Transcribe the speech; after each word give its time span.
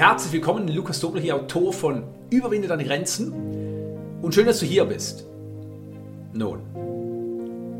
Herzlich 0.00 0.32
willkommen, 0.32 0.66
Lukas 0.68 0.98
Dobler 0.98 1.20
hier, 1.20 1.36
Autor 1.36 1.74
von 1.74 2.04
Überwinde 2.30 2.66
deine 2.66 2.86
Grenzen. 2.86 3.34
Und 4.22 4.34
schön, 4.34 4.46
dass 4.46 4.60
du 4.60 4.64
hier 4.64 4.86
bist. 4.86 5.26
Nun, 6.32 6.60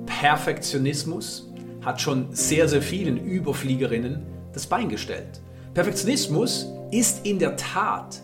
Perfektionismus 0.04 1.50
hat 1.82 1.98
schon 1.98 2.26
sehr, 2.32 2.68
sehr 2.68 2.82
vielen 2.82 3.16
Überfliegerinnen 3.16 4.20
das 4.52 4.66
Bein 4.66 4.90
gestellt. 4.90 5.40
Perfektionismus 5.72 6.66
ist 6.90 7.24
in 7.24 7.38
der 7.38 7.56
Tat 7.56 8.20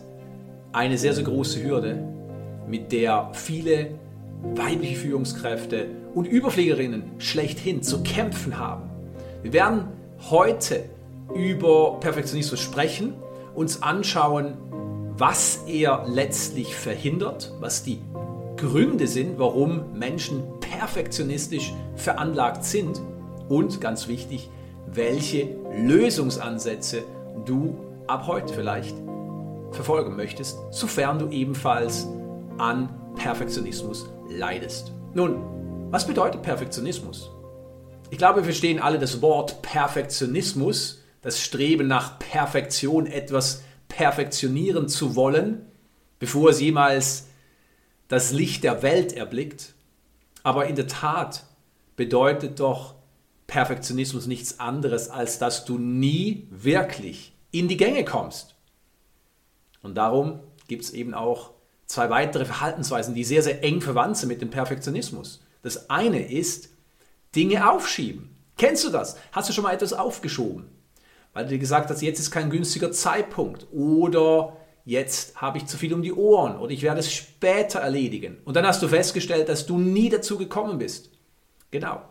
eine 0.73 0.95
sehr, 0.99 1.15
sehr 1.15 1.23
große 1.23 1.63
Hürde, 1.63 1.97
mit 2.67 2.91
der 2.91 3.31
viele 3.33 3.95
weibliche 4.53 4.97
Führungskräfte 4.97 5.87
und 6.13 6.27
Überfliegerinnen 6.27 7.01
schlechthin 7.17 7.81
zu 7.81 8.03
kämpfen 8.03 8.59
haben. 8.59 8.91
Wir 9.41 9.53
werden 9.53 9.85
heute 10.29 10.83
über 11.33 11.99
Perfektionismus 11.99 12.59
sprechen, 12.59 13.15
uns 13.57 13.81
anschauen, 13.81 14.53
was 15.17 15.63
er 15.65 16.05
letztlich 16.07 16.75
verhindert, 16.75 17.51
was 17.59 17.81
die 17.83 17.99
Gründe 18.55 19.07
sind, 19.07 19.39
warum 19.39 19.97
Menschen 19.97 20.43
perfektionistisch 20.59 21.73
veranlagt 21.95 22.63
sind 22.63 23.01
und 23.49 23.81
ganz 23.81 24.07
wichtig, 24.07 24.51
welche 24.85 25.55
Lösungsansätze 25.75 27.03
du 27.45 27.75
ab 28.05 28.27
heute 28.27 28.53
vielleicht 28.53 28.95
verfolgen 29.71 30.15
möchtest, 30.15 30.59
sofern 30.69 31.17
du 31.17 31.29
ebenfalls 31.29 32.07
an 32.59 32.89
Perfektionismus 33.15 34.07
leidest. 34.29 34.91
Nun, 35.15 35.89
was 35.89 36.05
bedeutet 36.05 36.43
Perfektionismus? 36.43 37.31
Ich 38.11 38.19
glaube, 38.19 38.37
wir 38.37 38.43
verstehen 38.43 38.79
alle 38.79 38.99
das 38.99 39.21
Wort 39.23 39.63
Perfektionismus, 39.63 41.03
das 41.21 41.41
Streben 41.41 41.87
nach 41.87 42.19
Perfektion, 42.19 43.05
etwas 43.05 43.63
perfektionieren 43.87 44.87
zu 44.87 45.15
wollen, 45.15 45.65
bevor 46.19 46.49
es 46.49 46.59
jemals 46.59 47.27
das 48.07 48.31
Licht 48.31 48.63
der 48.63 48.81
Welt 48.83 49.13
erblickt. 49.13 49.73
Aber 50.43 50.67
in 50.67 50.75
der 50.75 50.87
Tat 50.87 51.43
bedeutet 51.95 52.59
doch 52.59 52.95
Perfektionismus 53.47 54.27
nichts 54.27 54.59
anderes, 54.59 55.09
als 55.09 55.39
dass 55.39 55.65
du 55.65 55.77
nie 55.77 56.47
wirklich 56.51 57.33
in 57.51 57.67
die 57.67 57.77
Gänge 57.77 58.05
kommst. 58.05 58.55
Und 59.81 59.95
darum 59.95 60.39
gibt 60.67 60.83
es 60.83 60.91
eben 60.91 61.13
auch 61.13 61.51
zwei 61.85 62.09
weitere 62.09 62.45
Verhaltensweisen, 62.45 63.15
die 63.15 63.23
sehr, 63.23 63.41
sehr 63.41 63.63
eng 63.63 63.81
verwandt 63.81 64.17
sind 64.17 64.29
mit 64.29 64.41
dem 64.41 64.49
Perfektionismus. 64.49 65.41
Das 65.61 65.89
eine 65.89 66.29
ist 66.29 66.69
Dinge 67.35 67.69
aufschieben. 67.69 68.35
Kennst 68.57 68.83
du 68.83 68.89
das? 68.89 69.17
Hast 69.31 69.49
du 69.49 69.53
schon 69.53 69.63
mal 69.63 69.73
etwas 69.73 69.93
aufgeschoben? 69.93 70.65
Weil 71.37 71.43
du 71.43 71.51
dir 71.51 71.59
gesagt 71.59 71.91
hast, 71.91 72.01
jetzt 72.01 72.17
ist 72.19 72.31
kein 72.31 72.49
günstiger 72.49 72.91
Zeitpunkt 72.91 73.67
oder 73.71 74.57
jetzt 74.85 75.39
habe 75.39 75.59
ich 75.59 75.67
zu 75.67 75.77
viel 75.77 75.93
um 75.93 76.01
die 76.01 76.11
Ohren 76.11 76.57
oder 76.57 76.71
ich 76.71 76.81
werde 76.81 76.99
es 76.99 77.13
später 77.13 77.77
erledigen. 77.77 78.39
Und 78.43 78.55
dann 78.55 78.65
hast 78.65 78.81
du 78.81 78.87
festgestellt, 78.87 79.47
dass 79.47 79.67
du 79.67 79.77
nie 79.77 80.09
dazu 80.09 80.39
gekommen 80.39 80.79
bist. 80.79 81.11
Genau. 81.69 82.01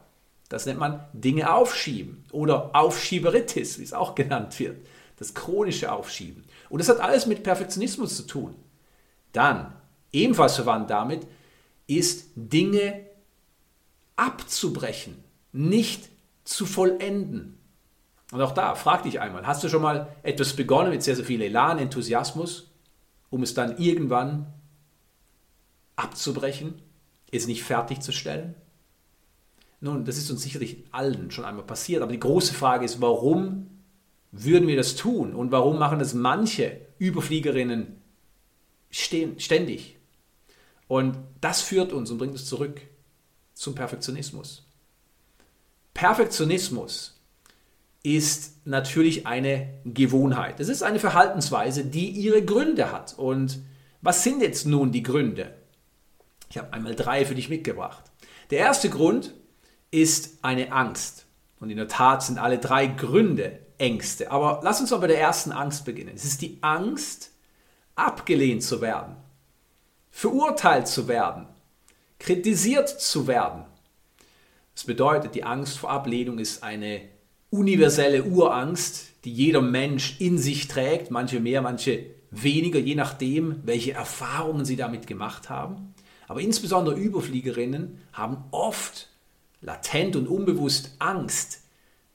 Das 0.48 0.64
nennt 0.64 0.78
man 0.78 1.04
Dinge 1.12 1.52
aufschieben 1.52 2.24
oder 2.30 2.70
Aufschieberitis, 2.77 3.80
wie 3.80 3.82
es 3.82 3.92
auch 3.92 4.14
genannt 4.14 4.60
wird. 4.60 4.86
Das 5.16 5.34
chronische 5.34 5.91
Aufschieben. 5.91 6.44
Und 6.69 6.78
das 6.78 6.88
hat 6.88 7.00
alles 7.00 7.27
mit 7.27 7.42
Perfektionismus 7.42 8.16
zu 8.16 8.28
tun. 8.28 8.54
Dann, 9.32 9.72
ebenfalls 10.12 10.54
verwandt 10.54 10.88
damit, 10.88 11.27
ist 11.88 12.30
Dinge 12.36 13.06
abzubrechen, 14.14 15.24
nicht 15.50 16.10
zu 16.44 16.64
vollenden. 16.64 17.55
Und 18.32 18.41
auch 18.41 18.53
da, 18.53 18.75
frag 18.75 19.04
dich 19.04 19.20
einmal, 19.20 19.47
hast 19.47 19.62
du 19.62 19.69
schon 19.69 19.82
mal 19.82 20.09
etwas 20.22 20.54
begonnen 20.54 20.91
mit 20.91 21.03
sehr, 21.03 21.14
sehr 21.14 21.25
viel 21.25 21.41
Elan, 21.41 21.78
Enthusiasmus, 21.78 22.70
um 23.31 23.42
es 23.42 23.54
dann 23.54 23.78
irgendwann 23.78 24.53
abzubrechen, 25.94 26.82
es 27.31 27.47
nicht 27.47 27.62
fertigzustellen? 27.62 28.54
Nun, 29.81 30.04
das 30.04 30.16
ist 30.16 30.31
uns 30.31 30.42
sicherlich 30.42 30.84
allen 30.91 31.31
schon 31.31 31.44
einmal 31.44 31.66
passiert, 31.66 32.03
aber 32.03 32.12
die 32.12 32.20
große 32.20 32.54
Frage 32.54 32.84
ist, 32.84 33.00
warum 33.00 33.70
würden 34.32 34.66
wir 34.66 34.76
das 34.76 34.97
tun 34.97 35.34
und 35.34 35.53
warum 35.53 35.78
machen 35.78 35.98
das 35.98 36.14
manche 36.14 36.81
Überfliegerinnen 36.98 38.00
ständig? 38.91 39.98
Und 40.88 41.19
das 41.41 41.62
führt 41.62 41.93
uns 41.93 42.10
und 42.10 42.19
bringt 42.19 42.32
uns 42.32 42.47
zurück 42.47 42.81
zum 43.54 43.75
Perfektionismus. 43.75 44.66
Perfektionismus 45.94 47.16
ist 48.15 48.65
natürlich 48.65 49.27
eine 49.27 49.69
Gewohnheit. 49.84 50.61
Es 50.61 50.69
ist 50.69 50.84
eine 50.84 51.00
Verhaltensweise, 51.00 51.84
die 51.84 52.09
ihre 52.09 52.44
Gründe 52.44 52.93
hat. 52.93 53.19
Und 53.19 53.59
was 54.00 54.22
sind 54.22 54.43
jetzt 54.43 54.65
nun 54.65 54.93
die 54.93 55.03
Gründe? 55.03 55.53
Ich 56.49 56.56
habe 56.56 56.72
einmal 56.72 56.94
drei 56.94 57.25
für 57.25 57.34
dich 57.34 57.49
mitgebracht. 57.49 58.05
Der 58.50 58.61
erste 58.61 58.91
Grund 58.91 59.34
ist 59.91 60.39
eine 60.43 60.71
Angst. 60.71 61.27
Und 61.59 61.71
in 61.71 61.78
der 61.78 61.89
Tat 61.89 62.22
sind 62.22 62.39
alle 62.39 62.59
drei 62.59 62.87
Gründe 62.87 63.59
Ängste. 63.77 64.31
Aber 64.31 64.61
lass 64.62 64.81
uns 64.81 64.93
mal 64.93 64.99
bei 64.99 65.09
der 65.09 65.21
ersten 65.21 65.50
Angst 65.50 65.84
beginnen. 65.84 66.12
Es 66.15 66.25
ist 66.25 66.43
die 66.43 66.59
Angst, 66.61 67.33
abgelehnt 67.97 68.62
zu 68.62 68.81
werden, 68.81 69.17
verurteilt 70.11 70.87
zu 70.87 71.09
werden, 71.09 71.49
kritisiert 72.21 72.88
zu 72.88 73.27
werden. 73.27 73.65
Das 74.75 74.84
bedeutet, 74.84 75.34
die 75.34 75.43
Angst 75.43 75.78
vor 75.78 75.91
Ablehnung 75.91 76.38
ist 76.38 76.62
eine 76.62 77.16
universelle 77.50 78.24
Urangst, 78.24 79.06
die 79.24 79.32
jeder 79.32 79.62
Mensch 79.62 80.20
in 80.20 80.38
sich 80.38 80.68
trägt, 80.68 81.10
manche 81.10 81.40
mehr, 81.40 81.62
manche 81.62 82.06
weniger, 82.30 82.78
je 82.78 82.94
nachdem, 82.94 83.60
welche 83.64 83.92
Erfahrungen 83.92 84.64
sie 84.64 84.76
damit 84.76 85.06
gemacht 85.06 85.48
haben. 85.48 85.94
Aber 86.28 86.40
insbesondere 86.40 86.96
Überfliegerinnen 86.96 88.00
haben 88.12 88.44
oft 88.50 89.08
latent 89.60 90.16
und 90.16 90.26
unbewusst 90.26 90.96
Angst, 90.98 91.62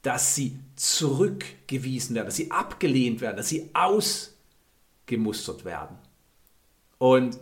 dass 0.02 0.36
sie 0.36 0.60
zurückgewiesen 0.76 2.16
werden, 2.16 2.26
dass 2.28 2.36
sie 2.36 2.52
abgelehnt 2.52 3.22
werden, 3.22 3.38
dass 3.38 3.50
sie 3.50 3.70
ausgemustert 3.74 5.64
werden. 5.64 5.98
Und 6.98 7.40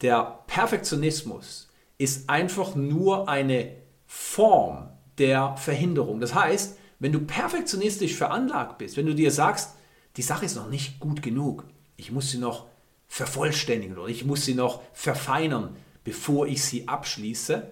der 0.00 0.42
Perfektionismus 0.46 1.68
ist 1.98 2.28
einfach 2.30 2.74
nur 2.74 3.28
eine 3.28 3.72
Form 4.06 4.88
der 5.18 5.56
Verhinderung. 5.56 6.20
Das 6.20 6.34
heißt, 6.34 6.78
wenn 6.98 7.12
du 7.12 7.20
perfektionistisch 7.20 8.14
veranlagt 8.14 8.78
bist, 8.78 8.96
wenn 8.96 9.06
du 9.06 9.14
dir 9.14 9.30
sagst, 9.30 9.74
die 10.16 10.22
Sache 10.22 10.44
ist 10.44 10.56
noch 10.56 10.68
nicht 10.68 11.00
gut 11.00 11.22
genug, 11.22 11.64
ich 11.96 12.10
muss 12.10 12.30
sie 12.30 12.38
noch 12.38 12.66
vervollständigen 13.06 13.96
oder 13.96 14.08
ich 14.08 14.24
muss 14.24 14.44
sie 14.44 14.54
noch 14.54 14.82
verfeinern, 14.92 15.76
bevor 16.04 16.46
ich 16.46 16.62
sie 16.62 16.88
abschließe, 16.88 17.68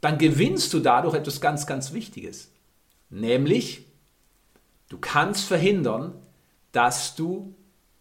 dann 0.00 0.18
gewinnst 0.18 0.72
du 0.72 0.80
dadurch 0.80 1.14
etwas 1.14 1.40
ganz, 1.40 1.66
ganz 1.66 1.92
Wichtiges. 1.92 2.50
Nämlich, 3.10 3.86
du 4.88 4.98
kannst 4.98 5.44
verhindern, 5.44 6.14
dass 6.72 7.14
du 7.14 7.54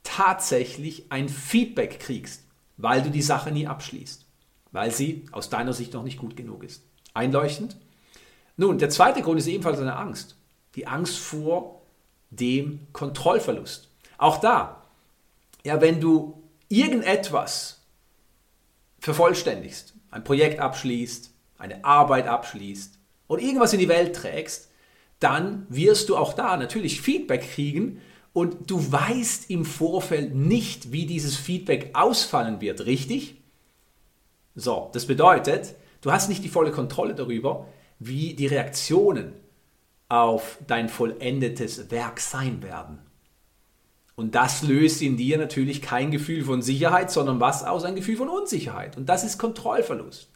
tatsächlich 0.04 1.12
ein 1.12 1.28
Feedback 1.30 2.00
kriegst 2.00 2.42
weil 2.78 3.02
du 3.02 3.10
die 3.10 3.22
Sache 3.22 3.52
nie 3.52 3.68
abschließt, 3.68 4.26
weil 4.72 4.92
sie 4.92 5.26
aus 5.32 5.50
deiner 5.50 5.74
Sicht 5.74 5.94
noch 5.94 6.04
nicht 6.04 6.20
gut 6.20 6.38
genug 6.38 6.64
ist. 6.64 6.84
Einleuchtend? 7.14 7.76
Nun, 8.56 8.78
der 8.78 8.90
zweite 8.90 9.22
Grund 9.22 9.40
ist 9.40 9.48
ebenfalls 9.48 9.80
eine 9.80 9.98
Angst. 9.98 10.37
Die 10.78 10.88
Angst 10.88 11.18
vor 11.18 11.82
dem 12.30 12.88
Kontrollverlust. 12.94 13.90
Auch 14.18 14.38
da, 14.38 14.84
ja, 15.66 15.82
wenn 15.82 16.00
du 16.00 16.42
irgendetwas 16.70 17.82
vervollständigst, 19.00 19.94
ein 20.12 20.24
Projekt 20.24 20.60
abschließt, 20.60 21.32
eine 21.58 21.84
Arbeit 21.84 22.28
abschließt 22.28 22.98
oder 23.28 23.42
irgendwas 23.42 23.74
in 23.74 23.80
die 23.80 23.90
Welt 23.90 24.16
trägst, 24.16 24.70
dann 25.20 25.66
wirst 25.70 26.10
du 26.10 26.16
auch 26.16 26.34
da 26.34 26.58
natürlich 26.58 27.02
Feedback 27.02 27.42
kriegen 27.52 28.02
und 28.34 28.70
du 28.70 28.92
weißt 28.92 29.50
im 29.50 29.66
Vorfeld 29.66 30.36
nicht, 30.36 30.92
wie 30.92 31.06
dieses 31.06 31.36
Feedback 31.36 31.90
ausfallen 31.94 32.62
wird, 32.62 32.86
richtig? 32.86 33.42
So, 34.54 34.92
das 34.94 35.08
bedeutet, 35.08 35.74
du 36.02 36.12
hast 36.12 36.30
nicht 36.30 36.44
die 36.44 36.50
volle 36.50 36.72
Kontrolle 36.72 37.16
darüber, 37.16 37.68
wie 38.00 38.36
die 38.36 38.46
Reaktionen 38.46 39.34
auf 40.10 40.58
dein 40.68 40.90
vollendetes 40.90 41.92
Werk 41.92 42.20
sein 42.20 42.64
werden. 42.64 43.00
Und 44.16 44.34
das 44.34 44.64
löst 44.64 45.02
in 45.02 45.18
dir 45.18 45.38
natürlich 45.38 45.82
kein 45.82 46.10
Gefühl 46.10 46.44
von 46.44 46.62
Sicherheit, 46.62 47.12
sondern 47.12 47.40
was 47.40 47.64
aus? 47.64 47.84
Ein 47.84 47.96
Gefühl 47.96 48.18
von 48.18 48.30
Unsicherheit. 48.30 48.98
Und 48.98 49.08
das 49.08 49.24
ist 49.24 49.38
Kontrollverlust. 49.38 50.30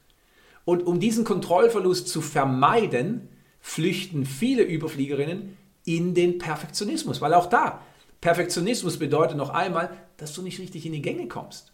Und 0.65 0.85
um 0.85 0.99
diesen 0.99 1.23
Kontrollverlust 1.23 2.07
zu 2.07 2.21
vermeiden, 2.21 3.29
flüchten 3.59 4.25
viele 4.25 4.63
Überfliegerinnen 4.63 5.57
in 5.85 6.13
den 6.13 6.37
Perfektionismus, 6.37 7.21
weil 7.21 7.33
auch 7.33 7.47
da 7.47 7.81
Perfektionismus 8.21 8.99
bedeutet 8.99 9.35
noch 9.35 9.49
einmal, 9.49 9.97
dass 10.17 10.33
du 10.33 10.43
nicht 10.43 10.59
richtig 10.59 10.85
in 10.85 10.93
die 10.93 11.01
Gänge 11.01 11.27
kommst. 11.27 11.71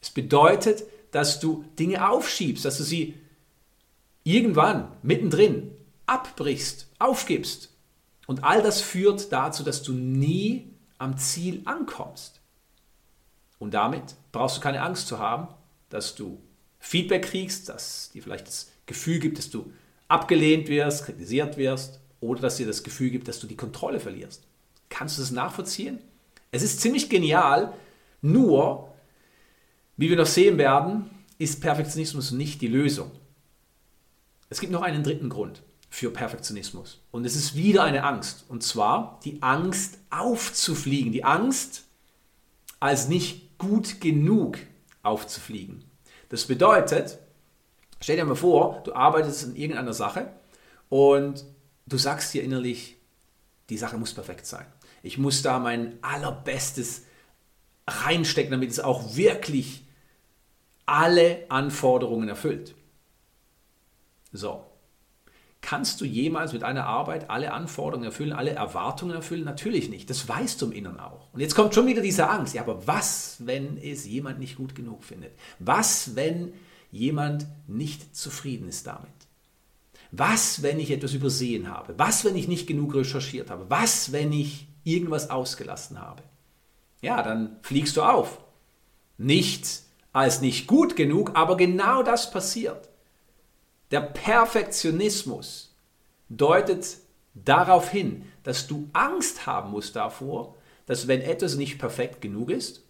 Es 0.00 0.10
bedeutet, 0.10 0.84
dass 1.10 1.40
du 1.40 1.64
Dinge 1.78 2.08
aufschiebst, 2.08 2.64
dass 2.64 2.78
du 2.78 2.84
sie 2.84 3.14
irgendwann 4.22 4.88
mittendrin 5.02 5.72
abbrichst, 6.06 6.88
aufgibst. 6.98 7.70
Und 8.26 8.44
all 8.44 8.62
das 8.62 8.80
führt 8.80 9.32
dazu, 9.32 9.62
dass 9.62 9.82
du 9.82 9.92
nie 9.92 10.70
am 10.98 11.18
Ziel 11.18 11.62
ankommst. 11.64 12.40
Und 13.58 13.74
damit 13.74 14.14
brauchst 14.32 14.56
du 14.56 14.60
keine 14.60 14.82
Angst 14.82 15.08
zu 15.08 15.18
haben, 15.18 15.48
dass 15.88 16.14
du 16.14 16.40
Feedback 16.78 17.22
kriegst, 17.22 17.68
dass 17.68 18.10
dir 18.12 18.22
vielleicht 18.22 18.46
das 18.46 18.70
Gefühl 18.86 19.18
gibt, 19.18 19.38
dass 19.38 19.50
du 19.50 19.72
abgelehnt 20.08 20.68
wirst, 20.68 21.04
kritisiert 21.04 21.56
wirst 21.56 22.00
oder 22.20 22.40
dass 22.40 22.56
dir 22.56 22.66
das 22.66 22.82
Gefühl 22.82 23.10
gibt, 23.10 23.28
dass 23.28 23.40
du 23.40 23.46
die 23.46 23.56
Kontrolle 23.56 24.00
verlierst. 24.00 24.44
Kannst 24.88 25.16
du 25.16 25.22
das 25.22 25.30
nachvollziehen? 25.30 25.98
Es 26.50 26.62
ist 26.62 26.80
ziemlich 26.80 27.08
genial, 27.08 27.72
nur, 28.20 28.92
wie 29.96 30.10
wir 30.10 30.16
noch 30.16 30.26
sehen 30.26 30.58
werden, 30.58 31.10
ist 31.38 31.60
Perfektionismus 31.60 32.30
nicht 32.30 32.60
die 32.60 32.68
Lösung. 32.68 33.10
Es 34.48 34.60
gibt 34.60 34.72
noch 34.72 34.82
einen 34.82 35.02
dritten 35.02 35.28
Grund 35.28 35.62
für 35.92 36.10
Perfektionismus. 36.10 37.02
Und 37.10 37.26
es 37.26 37.36
ist 37.36 37.54
wieder 37.54 37.84
eine 37.84 38.04
Angst. 38.04 38.46
Und 38.48 38.62
zwar 38.62 39.20
die 39.24 39.42
Angst 39.42 39.98
aufzufliegen. 40.08 41.12
Die 41.12 41.22
Angst, 41.22 41.84
als 42.80 43.08
nicht 43.08 43.58
gut 43.58 44.00
genug 44.00 44.56
aufzufliegen. 45.02 45.84
Das 46.30 46.46
bedeutet, 46.46 47.18
stell 48.00 48.16
dir 48.16 48.24
mal 48.24 48.36
vor, 48.36 48.80
du 48.84 48.94
arbeitest 48.94 49.44
in 49.44 49.54
irgendeiner 49.54 49.92
Sache 49.92 50.32
und 50.88 51.44
du 51.84 51.98
sagst 51.98 52.32
dir 52.32 52.42
innerlich, 52.42 52.96
die 53.68 53.76
Sache 53.76 53.98
muss 53.98 54.14
perfekt 54.14 54.46
sein. 54.46 54.64
Ich 55.02 55.18
muss 55.18 55.42
da 55.42 55.58
mein 55.58 55.98
allerbestes 56.00 57.02
reinstecken, 57.86 58.50
damit 58.50 58.70
es 58.70 58.80
auch 58.80 59.14
wirklich 59.14 59.86
alle 60.86 61.44
Anforderungen 61.50 62.30
erfüllt. 62.30 62.74
So. 64.32 64.71
Kannst 65.62 66.00
du 66.00 66.04
jemals 66.04 66.52
mit 66.52 66.64
einer 66.64 66.86
Arbeit 66.86 67.30
alle 67.30 67.52
Anforderungen 67.52 68.04
erfüllen, 68.04 68.32
alle 68.32 68.50
Erwartungen 68.50 69.14
erfüllen? 69.14 69.44
Natürlich 69.44 69.88
nicht. 69.88 70.10
Das 70.10 70.28
weißt 70.28 70.60
du 70.60 70.66
im 70.66 70.72
Inneren 70.72 70.98
auch. 70.98 71.32
Und 71.32 71.40
jetzt 71.40 71.54
kommt 71.54 71.72
schon 71.72 71.86
wieder 71.86 72.02
diese 72.02 72.28
Angst. 72.28 72.52
Ja, 72.52 72.62
aber 72.62 72.86
was, 72.86 73.36
wenn 73.38 73.78
es 73.78 74.04
jemand 74.04 74.40
nicht 74.40 74.56
gut 74.56 74.74
genug 74.74 75.04
findet? 75.04 75.32
Was, 75.60 76.16
wenn 76.16 76.52
jemand 76.90 77.46
nicht 77.68 78.14
zufrieden 78.14 78.68
ist 78.68 78.88
damit? 78.88 79.06
Was, 80.10 80.62
wenn 80.62 80.80
ich 80.80 80.90
etwas 80.90 81.14
übersehen 81.14 81.68
habe? 81.68 81.94
Was, 81.96 82.24
wenn 82.24 82.36
ich 82.36 82.48
nicht 82.48 82.66
genug 82.66 82.94
recherchiert 82.94 83.48
habe? 83.48 83.66
Was, 83.70 84.10
wenn 84.10 84.32
ich 84.32 84.66
irgendwas 84.82 85.30
ausgelassen 85.30 86.00
habe? 86.00 86.22
Ja, 87.00 87.22
dann 87.22 87.56
fliegst 87.62 87.96
du 87.96 88.02
auf. 88.02 88.40
Nicht 89.16 89.82
als 90.12 90.40
nicht 90.40 90.66
gut 90.66 90.96
genug, 90.96 91.30
aber 91.34 91.56
genau 91.56 92.02
das 92.02 92.30
passiert. 92.30 92.88
Der 93.92 94.00
Perfektionismus 94.00 95.76
deutet 96.28 96.96
darauf 97.34 97.90
hin, 97.90 98.24
dass 98.42 98.66
du 98.66 98.88
Angst 98.92 99.46
haben 99.46 99.70
musst 99.70 99.94
davor, 99.94 100.56
dass 100.86 101.06
wenn 101.08 101.20
etwas 101.20 101.56
nicht 101.56 101.78
perfekt 101.78 102.20
genug 102.20 102.50
ist, 102.50 102.84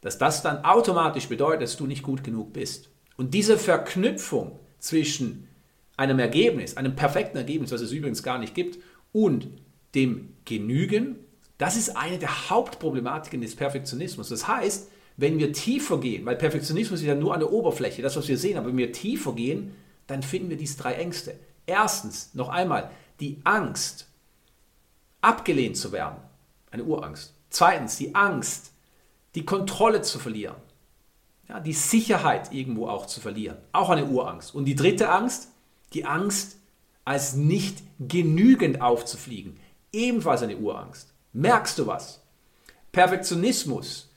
dass 0.00 0.18
das 0.18 0.42
dann 0.42 0.64
automatisch 0.64 1.28
bedeutet, 1.28 1.62
dass 1.62 1.76
du 1.76 1.86
nicht 1.86 2.02
gut 2.02 2.24
genug 2.24 2.52
bist. 2.52 2.88
Und 3.16 3.34
diese 3.34 3.58
Verknüpfung 3.58 4.58
zwischen 4.78 5.48
einem 5.96 6.18
Ergebnis, 6.18 6.76
einem 6.76 6.96
perfekten 6.96 7.36
Ergebnis, 7.36 7.72
was 7.72 7.80
es 7.80 7.92
übrigens 7.92 8.22
gar 8.22 8.38
nicht 8.38 8.54
gibt, 8.54 8.78
und 9.12 9.48
dem 9.94 10.34
Genügen, 10.44 11.16
das 11.58 11.76
ist 11.76 11.96
eine 11.96 12.18
der 12.18 12.50
Hauptproblematiken 12.50 13.40
des 13.40 13.56
Perfektionismus. 13.56 14.28
Das 14.28 14.46
heißt, 14.46 14.90
wenn 15.16 15.38
wir 15.38 15.52
tiefer 15.52 15.98
gehen, 15.98 16.24
weil 16.24 16.36
Perfektionismus 16.36 17.00
ist 17.00 17.06
ja 17.06 17.16
nur 17.16 17.34
an 17.34 17.40
der 17.40 17.52
Oberfläche, 17.52 18.02
das, 18.02 18.16
was 18.16 18.28
wir 18.28 18.38
sehen, 18.38 18.56
aber 18.56 18.68
wenn 18.68 18.76
wir 18.78 18.92
tiefer 18.92 19.32
gehen, 19.32 19.72
dann 20.08 20.24
finden 20.24 20.50
wir 20.50 20.56
diese 20.56 20.78
drei 20.78 20.94
Ängste. 20.94 21.38
Erstens, 21.66 22.34
noch 22.34 22.48
einmal, 22.48 22.90
die 23.20 23.40
Angst, 23.44 24.08
abgelehnt 25.20 25.76
zu 25.76 25.92
werden, 25.92 26.16
eine 26.70 26.84
Urangst. 26.84 27.34
Zweitens, 27.50 27.96
die 27.96 28.14
Angst, 28.14 28.72
die 29.34 29.44
Kontrolle 29.44 30.02
zu 30.02 30.18
verlieren, 30.18 30.56
ja, 31.48 31.60
die 31.60 31.72
Sicherheit 31.72 32.52
irgendwo 32.52 32.88
auch 32.88 33.06
zu 33.06 33.20
verlieren, 33.20 33.56
auch 33.72 33.90
eine 33.90 34.06
Urangst. 34.06 34.54
Und 34.54 34.64
die 34.64 34.74
dritte 34.74 35.10
Angst, 35.10 35.48
die 35.94 36.04
Angst, 36.04 36.56
als 37.04 37.34
nicht 37.34 37.82
genügend 37.98 38.82
aufzufliegen, 38.82 39.58
ebenfalls 39.92 40.42
eine 40.42 40.58
Urangst. 40.58 41.12
Merkst 41.32 41.78
du 41.78 41.86
was? 41.86 42.20
Perfektionismus 42.92 44.10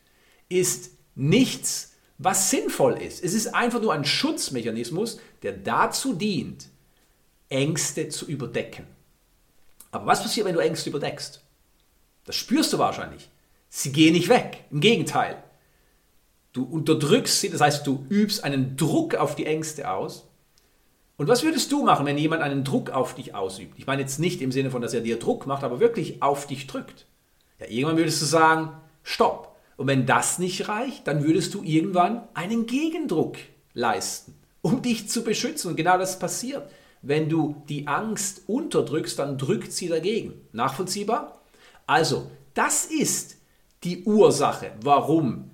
ist 0.50 0.92
nichts, 1.16 1.94
was 2.18 2.50
sinnvoll 2.50 2.94
ist. 2.94 3.24
Es 3.24 3.34
ist 3.34 3.56
einfach 3.56 3.82
nur 3.82 3.94
ein 3.94 4.06
Schutzmechanismus, 4.06 5.20
der 5.44 5.54
dazu 5.54 6.14
dient, 6.14 6.70
Ängste 7.50 8.10
zu 8.10 8.26
überdecken. 8.26 8.88
Aber 9.92 10.06
was 10.06 10.24
passiert, 10.24 10.46
wenn 10.46 10.56
du 10.56 10.62
Ängste 10.62 10.90
überdeckst? 10.90 11.42
Das 12.26 12.36
spürst 12.36 12.72
du 12.74 12.78
wahrscheinlich. 12.78 13.30
Sie 13.70 13.92
gehen 13.92 14.14
nicht 14.14 14.30
weg. 14.30 14.66
Im 14.72 14.80
Gegenteil. 14.80 15.44
Du 16.54 16.64
unterdrückst 16.64 17.42
sie, 17.42 17.50
das 17.50 17.62
heißt, 17.62 17.88
du 17.88 18.06
übst 18.10 18.44
einen 18.44 18.76
Druck 18.78 19.16
auf 19.16 19.36
die 19.36 19.46
Ängste 19.46 19.90
aus. 19.90 20.28
Und 21.18 21.28
was 21.28 21.44
würdest 21.44 21.72
du 21.72 21.84
machen, 21.84 22.06
wenn 22.06 22.18
jemand 22.18 22.42
einen 22.42 22.64
Druck 22.64 22.90
auf 22.90 23.16
dich 23.16 23.36
ausübt? 23.36 23.78
Ich 23.78 23.88
meine 23.88 24.02
jetzt 24.02 24.20
nicht 24.20 24.42
im 24.42 24.52
Sinne 24.52 24.72
von, 24.72 24.82
dass 24.82 24.94
er 24.94 25.02
dir 25.02 25.20
Druck 25.20 25.46
macht, 25.46 25.64
aber 25.64 25.80
wirklich 25.80 26.22
auf 26.22 26.48
dich 26.48 26.68
drückt. 26.68 27.06
Ja, 27.60 27.68
irgendwann 27.68 27.98
würdest 27.98 28.22
du 28.22 28.26
sagen, 28.26 28.72
stopp. 29.04 29.56
Und 29.78 29.88
wenn 29.88 30.06
das 30.06 30.40
nicht 30.40 30.68
reicht, 30.68 31.08
dann 31.08 31.24
würdest 31.24 31.54
du 31.54 31.64
irgendwann 31.64 32.28
einen 32.34 32.66
Gegendruck 32.66 33.38
leisten, 33.74 34.36
um 34.62 34.81
dich 34.81 35.10
zu 35.10 35.24
beschützen. 35.24 35.69
Und 35.69 35.75
genau 35.75 35.98
das 35.98 36.19
passiert. 36.19 36.69
Wenn 37.02 37.30
du 37.30 37.63
die 37.68 37.88
Angst 37.88 38.44
unterdrückst, 38.48 39.18
dann 39.19 39.38
drückt 39.38 39.74
sie 39.74 39.88
dagegen. 39.88 40.34
Nachvollziehbar? 40.52 41.42
Also, 41.88 42.30
das 42.54 42.86
ist 42.86 43.38
die 43.84 44.04
Ursache, 44.04 44.72
warum 44.81 45.50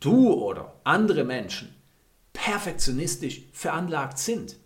du 0.00 0.32
oder 0.32 0.72
andere 0.84 1.24
Menschen 1.24 1.74
perfektionistisch 2.32 3.42
veranlagt 3.52 4.18
sind. 4.18 4.56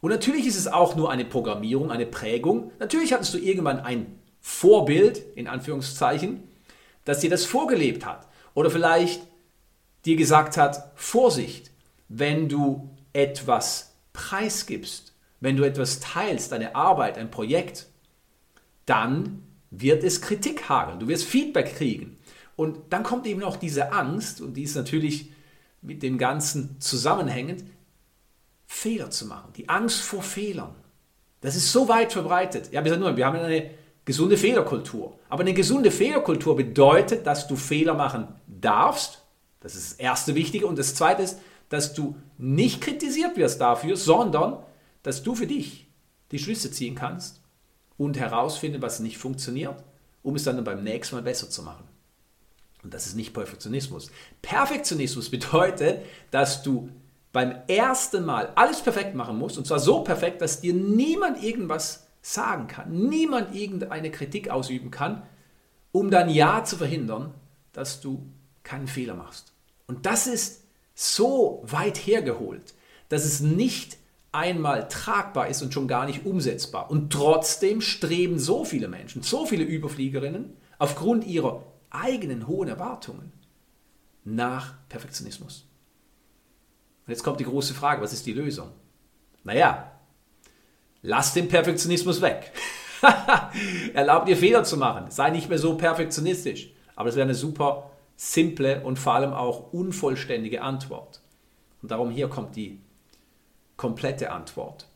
Und 0.00 0.10
natürlich 0.10 0.46
ist 0.46 0.56
es 0.56 0.66
auch 0.66 0.96
nur 0.96 1.10
eine 1.10 1.24
Programmierung, 1.24 1.90
eine 1.90 2.06
Prägung. 2.06 2.72
Natürlich 2.80 3.12
hattest 3.12 3.34
du 3.34 3.38
irgendwann 3.38 3.78
ein 3.78 4.18
Vorbild, 4.40 5.22
in 5.36 5.46
Anführungszeichen, 5.46 6.42
das 7.04 7.20
dir 7.20 7.30
das 7.30 7.44
vorgelebt 7.44 8.04
hat. 8.04 8.26
Oder 8.54 8.70
vielleicht 8.70 9.22
dir 10.04 10.16
gesagt 10.16 10.56
hat, 10.56 10.90
Vorsicht, 10.96 11.70
wenn 12.08 12.48
du 12.48 12.90
etwas 13.12 13.94
preisgibst, 14.12 15.14
wenn 15.40 15.56
du 15.56 15.64
etwas 15.64 16.00
teilst, 16.00 16.52
eine 16.52 16.74
Arbeit, 16.74 17.18
ein 17.18 17.30
Projekt, 17.30 17.88
dann 18.86 19.42
wird 19.70 20.04
es 20.04 20.20
Kritik 20.20 20.68
hageln, 20.68 21.00
du 21.00 21.08
wirst 21.08 21.24
Feedback 21.24 21.76
kriegen. 21.76 22.18
Und 22.56 22.78
dann 22.90 23.02
kommt 23.02 23.26
eben 23.26 23.42
auch 23.42 23.56
diese 23.56 23.92
Angst, 23.92 24.40
und 24.40 24.54
die 24.54 24.62
ist 24.62 24.76
natürlich 24.76 25.32
mit 25.80 26.02
dem 26.02 26.18
Ganzen 26.18 26.80
zusammenhängend, 26.80 27.64
Fehler 28.66 29.10
zu 29.10 29.26
machen. 29.26 29.52
Die 29.56 29.68
Angst 29.68 30.00
vor 30.00 30.22
Fehlern. 30.22 30.74
Das 31.40 31.56
ist 31.56 31.72
so 31.72 31.88
weit 31.88 32.12
verbreitet. 32.12 32.72
Ja, 32.72 32.84
wir, 32.84 32.96
nur, 32.96 33.16
wir 33.16 33.26
haben 33.26 33.36
eine 33.36 33.70
gesunde 34.04 34.36
Fehlerkultur. 34.36 35.18
Aber 35.28 35.42
eine 35.42 35.54
gesunde 35.54 35.90
Fehlerkultur 35.90 36.56
bedeutet, 36.56 37.26
dass 37.26 37.48
du 37.48 37.56
Fehler 37.56 37.94
machen 37.94 38.28
darfst. 38.46 39.22
Das 39.60 39.74
ist 39.74 39.92
das 39.92 39.98
erste 39.98 40.34
Wichtige. 40.34 40.66
Und 40.66 40.78
das 40.78 40.94
zweite 40.94 41.22
ist, 41.22 41.38
dass 41.72 41.94
du 41.94 42.16
nicht 42.36 42.82
kritisiert 42.82 43.38
wirst 43.38 43.60
dafür, 43.62 43.96
sondern 43.96 44.58
dass 45.02 45.22
du 45.22 45.34
für 45.34 45.46
dich 45.46 45.88
die 46.30 46.38
Schlüsse 46.38 46.70
ziehen 46.70 46.94
kannst 46.94 47.40
und 47.96 48.18
herausfinden, 48.18 48.82
was 48.82 49.00
nicht 49.00 49.16
funktioniert, 49.16 49.82
um 50.22 50.36
es 50.36 50.44
dann 50.44 50.62
beim 50.64 50.84
nächsten 50.84 51.16
Mal 51.16 51.22
besser 51.22 51.48
zu 51.48 51.62
machen. 51.62 51.84
Und 52.82 52.92
das 52.92 53.06
ist 53.06 53.16
nicht 53.16 53.32
Perfektionismus. 53.32 54.10
Perfektionismus 54.42 55.30
bedeutet, 55.30 56.04
dass 56.30 56.62
du 56.62 56.90
beim 57.32 57.54
ersten 57.68 58.26
Mal 58.26 58.52
alles 58.54 58.82
perfekt 58.82 59.14
machen 59.14 59.38
musst, 59.38 59.56
und 59.56 59.66
zwar 59.66 59.78
so 59.78 60.04
perfekt, 60.04 60.42
dass 60.42 60.60
dir 60.60 60.74
niemand 60.74 61.42
irgendwas 61.42 62.06
sagen 62.20 62.66
kann, 62.66 63.08
niemand 63.08 63.54
irgendeine 63.54 64.10
Kritik 64.10 64.50
ausüben 64.50 64.90
kann, 64.90 65.22
um 65.90 66.10
dann 66.10 66.28
ja 66.28 66.64
zu 66.64 66.76
verhindern, 66.76 67.32
dass 67.72 68.02
du 68.02 68.26
keinen 68.62 68.88
Fehler 68.88 69.14
machst. 69.14 69.54
Und 69.86 70.04
das 70.04 70.26
ist 70.26 70.61
so 71.02 71.62
weit 71.64 71.98
hergeholt, 71.98 72.74
dass 73.08 73.24
es 73.24 73.40
nicht 73.40 73.98
einmal 74.32 74.88
tragbar 74.88 75.48
ist 75.48 75.62
und 75.62 75.74
schon 75.74 75.88
gar 75.88 76.06
nicht 76.06 76.24
umsetzbar. 76.24 76.90
Und 76.90 77.12
trotzdem 77.12 77.80
streben 77.80 78.38
so 78.38 78.64
viele 78.64 78.88
Menschen, 78.88 79.22
so 79.22 79.44
viele 79.44 79.64
Überfliegerinnen 79.64 80.56
aufgrund 80.78 81.26
ihrer 81.26 81.64
eigenen 81.90 82.46
hohen 82.46 82.68
Erwartungen 82.68 83.32
nach 84.24 84.74
Perfektionismus. 84.88 85.66
Und 87.06 87.10
jetzt 87.10 87.22
kommt 87.22 87.40
die 87.40 87.44
große 87.44 87.74
Frage, 87.74 88.00
was 88.00 88.12
ist 88.12 88.24
die 88.24 88.32
Lösung? 88.32 88.70
Naja, 89.44 89.92
Lass 91.02 91.34
den 91.34 91.48
Perfektionismus 91.48 92.22
weg. 92.22 92.52
Erlaub 93.94 94.24
dir 94.24 94.36
Fehler 94.36 94.62
zu 94.62 94.76
machen. 94.76 95.10
Sei 95.10 95.30
nicht 95.30 95.48
mehr 95.48 95.58
so 95.58 95.76
perfektionistisch. 95.76 96.70
Aber 96.94 97.08
das 97.08 97.16
wäre 97.16 97.24
eine 97.24 97.34
super 97.34 97.90
simple 98.22 98.82
und 98.84 99.00
vor 99.00 99.14
allem 99.14 99.32
auch 99.32 99.72
unvollständige 99.72 100.62
Antwort. 100.62 101.20
Und 101.82 101.90
darum 101.90 102.08
hier 102.10 102.28
kommt 102.28 102.54
die 102.54 102.78
komplette 103.76 104.30
Antwort. 104.30 104.86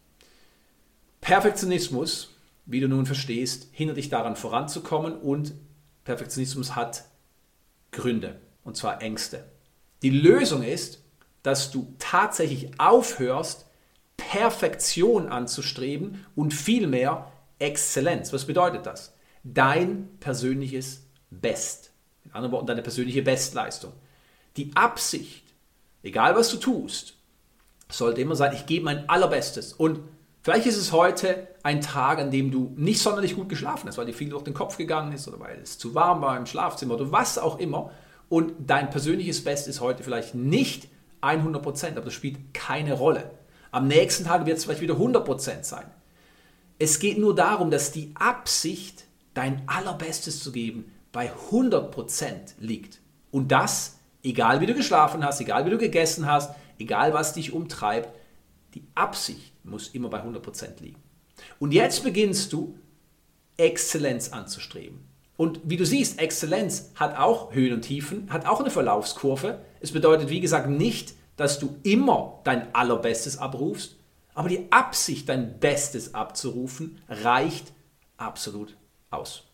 Perfektionismus, 1.20 2.36
wie 2.66 2.78
du 2.78 2.86
nun 2.86 3.04
verstehst, 3.04 3.66
hindert 3.72 3.96
dich 3.96 4.10
daran 4.10 4.36
voranzukommen 4.36 5.14
und 5.14 5.54
Perfektionismus 6.04 6.76
hat 6.76 7.04
Gründe, 7.90 8.40
und 8.62 8.76
zwar 8.76 9.02
Ängste. 9.02 9.44
Die 10.02 10.10
Lösung 10.10 10.62
ist, 10.62 11.02
dass 11.42 11.72
du 11.72 11.94
tatsächlich 11.98 12.78
aufhörst, 12.78 13.66
Perfektion 14.16 15.28
anzustreben 15.28 16.24
und 16.36 16.54
vielmehr 16.54 17.32
Exzellenz. 17.58 18.32
Was 18.32 18.44
bedeutet 18.44 18.86
das? 18.86 19.16
Dein 19.42 20.16
persönliches 20.20 21.08
Best. 21.30 21.90
In 22.26 22.32
anderen 22.32 22.52
Worten, 22.52 22.66
deine 22.66 22.82
persönliche 22.82 23.22
Bestleistung. 23.22 23.92
Die 24.56 24.72
Absicht, 24.74 25.44
egal 26.02 26.34
was 26.34 26.50
du 26.50 26.56
tust, 26.56 27.14
sollte 27.88 28.20
immer 28.20 28.36
sein, 28.36 28.52
ich 28.52 28.66
gebe 28.66 28.84
mein 28.84 29.08
Allerbestes. 29.08 29.72
Und 29.72 30.00
vielleicht 30.42 30.66
ist 30.66 30.76
es 30.76 30.92
heute 30.92 31.46
ein 31.62 31.80
Tag, 31.80 32.18
an 32.18 32.30
dem 32.30 32.50
du 32.50 32.72
nicht 32.76 33.00
sonderlich 33.00 33.36
gut 33.36 33.48
geschlafen 33.48 33.88
hast, 33.88 33.96
weil 33.96 34.06
dir 34.06 34.12
viel 34.12 34.30
durch 34.30 34.44
den 34.44 34.54
Kopf 34.54 34.76
gegangen 34.76 35.12
ist 35.12 35.28
oder 35.28 35.38
weil 35.40 35.58
es 35.62 35.78
zu 35.78 35.94
warm 35.94 36.20
war 36.20 36.36
im 36.36 36.46
Schlafzimmer 36.46 36.94
oder 36.94 37.12
was 37.12 37.38
auch 37.38 37.58
immer. 37.58 37.92
Und 38.28 38.54
dein 38.66 38.90
persönliches 38.90 39.44
Best 39.44 39.68
ist 39.68 39.80
heute 39.80 40.02
vielleicht 40.02 40.34
nicht 40.34 40.88
100%, 41.22 41.92
aber 41.92 42.00
das 42.02 42.14
spielt 42.14 42.52
keine 42.52 42.94
Rolle. 42.94 43.30
Am 43.70 43.86
nächsten 43.86 44.24
Tag 44.24 44.46
wird 44.46 44.58
es 44.58 44.64
vielleicht 44.64 44.80
wieder 44.80 44.94
100% 44.94 45.62
sein. 45.62 45.84
Es 46.78 46.98
geht 46.98 47.18
nur 47.18 47.34
darum, 47.34 47.70
dass 47.70 47.92
die 47.92 48.12
Absicht, 48.14 49.04
dein 49.34 49.62
Allerbestes 49.66 50.42
zu 50.42 50.50
geben, 50.50 50.92
bei 51.16 51.32
100% 51.50 52.56
liegt. 52.58 53.00
Und 53.30 53.50
das, 53.50 54.00
egal 54.22 54.60
wie 54.60 54.66
du 54.66 54.74
geschlafen 54.74 55.24
hast, 55.24 55.40
egal 55.40 55.64
wie 55.64 55.70
du 55.70 55.78
gegessen 55.78 56.26
hast, 56.26 56.54
egal 56.78 57.14
was 57.14 57.32
dich 57.32 57.54
umtreibt, 57.54 58.10
die 58.74 58.84
Absicht 58.94 59.54
muss 59.64 59.88
immer 59.88 60.10
bei 60.10 60.22
100% 60.22 60.82
liegen. 60.82 61.02
Und 61.58 61.72
jetzt 61.72 62.04
beginnst 62.04 62.52
du, 62.52 62.78
Exzellenz 63.56 64.28
anzustreben. 64.28 65.08
Und 65.38 65.60
wie 65.64 65.78
du 65.78 65.86
siehst, 65.86 66.20
Exzellenz 66.20 66.90
hat 66.96 67.16
auch 67.16 67.54
Höhen 67.54 67.72
und 67.72 67.80
Tiefen, 67.80 68.30
hat 68.30 68.44
auch 68.44 68.60
eine 68.60 68.68
Verlaufskurve. 68.70 69.62
Es 69.80 69.92
bedeutet, 69.92 70.28
wie 70.28 70.40
gesagt, 70.40 70.68
nicht, 70.68 71.14
dass 71.38 71.58
du 71.58 71.76
immer 71.82 72.42
dein 72.44 72.74
Allerbestes 72.74 73.38
abrufst, 73.38 73.96
aber 74.34 74.50
die 74.50 74.70
Absicht, 74.70 75.30
dein 75.30 75.60
Bestes 75.60 76.12
abzurufen, 76.12 76.98
reicht 77.08 77.72
absolut 78.18 78.76
aus. 79.08 79.44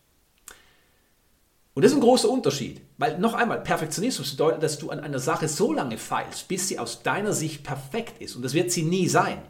Und 1.73 1.83
das 1.83 1.91
ist 1.91 1.97
ein 1.97 2.01
großer 2.01 2.29
Unterschied, 2.29 2.81
weil 2.97 3.17
noch 3.17 3.33
einmal, 3.33 3.61
Perfektionismus 3.61 4.31
bedeutet, 4.31 4.61
dass 4.61 4.77
du 4.77 4.91
an 4.91 4.99
einer 4.99 5.19
Sache 5.19 5.47
so 5.47 5.73
lange 5.73 5.97
feilst, 5.97 6.47
bis 6.47 6.67
sie 6.67 6.77
aus 6.77 7.01
deiner 7.01 7.33
Sicht 7.33 7.63
perfekt 7.63 8.21
ist. 8.21 8.35
Und 8.35 8.43
das 8.43 8.53
wird 8.53 8.71
sie 8.71 8.83
nie 8.83 9.07
sein. 9.07 9.41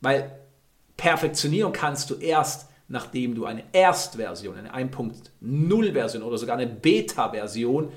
Weil 0.00 0.38
perfektionieren 0.96 1.72
kannst 1.72 2.08
du 2.08 2.14
erst, 2.14 2.68
nachdem 2.88 3.34
du 3.34 3.44
eine 3.44 3.64
Erstversion, 3.72 4.56
eine 4.56 4.74
1.0-Version 4.74 6.22
oder 6.22 6.38
sogar 6.38 6.56
eine 6.56 6.66
Beta-Version 6.66 7.92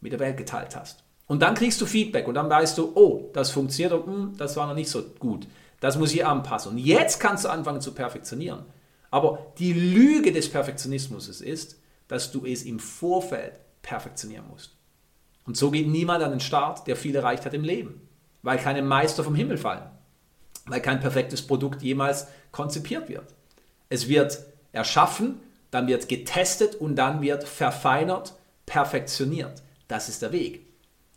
mit 0.00 0.12
der 0.12 0.20
Welt 0.20 0.36
geteilt 0.36 0.74
hast. 0.74 1.04
Und 1.28 1.40
dann 1.40 1.54
kriegst 1.54 1.80
du 1.80 1.86
Feedback 1.86 2.26
und 2.26 2.34
dann 2.34 2.50
weißt 2.50 2.76
du, 2.76 2.92
oh, 2.94 3.30
das 3.32 3.50
funktioniert, 3.50 3.92
und, 3.92 4.06
hm, 4.06 4.36
das 4.36 4.56
war 4.56 4.66
noch 4.66 4.74
nicht 4.74 4.90
so 4.90 5.02
gut. 5.18 5.46
Das 5.80 5.96
muss 5.96 6.12
ich 6.12 6.26
anpassen. 6.26 6.72
Und 6.72 6.78
jetzt 6.78 7.20
kannst 7.20 7.44
du 7.44 7.48
anfangen 7.48 7.80
zu 7.80 7.92
perfektionieren. 7.92 8.64
Aber 9.10 9.52
die 9.58 9.72
Lüge 9.72 10.32
des 10.32 10.50
Perfektionismus 10.50 11.28
ist, 11.40 11.76
dass 12.08 12.32
du 12.32 12.44
es 12.44 12.62
im 12.62 12.78
Vorfeld 12.78 13.58
perfektionieren 13.82 14.46
musst. 14.48 14.76
Und 15.44 15.56
so 15.56 15.70
geht 15.70 15.88
niemand 15.88 16.22
an 16.22 16.30
den 16.30 16.40
Start, 16.40 16.86
der 16.86 16.96
viel 16.96 17.16
erreicht 17.16 17.44
hat 17.44 17.54
im 17.54 17.64
Leben, 17.64 18.06
weil 18.42 18.58
keine 18.58 18.82
Meister 18.82 19.24
vom 19.24 19.34
Himmel 19.34 19.58
fallen, 19.58 19.88
weil 20.66 20.80
kein 20.80 21.00
perfektes 21.00 21.46
Produkt 21.46 21.82
jemals 21.82 22.26
konzipiert 22.52 23.08
wird. 23.08 23.34
Es 23.88 24.08
wird 24.08 24.38
erschaffen, 24.72 25.40
dann 25.70 25.86
wird 25.86 26.08
getestet 26.08 26.76
und 26.76 26.96
dann 26.96 27.22
wird 27.22 27.44
verfeinert, 27.44 28.34
perfektioniert. 28.66 29.62
Das 29.88 30.08
ist 30.08 30.22
der 30.22 30.32
Weg. 30.32 30.66